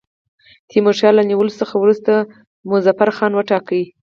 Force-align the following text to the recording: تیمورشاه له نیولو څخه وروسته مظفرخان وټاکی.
تیمورشاه 0.69 1.13
له 1.17 1.23
نیولو 1.29 1.57
څخه 1.61 1.75
وروسته 1.77 2.13
مظفرخان 2.71 3.31
وټاکی. 3.35 3.83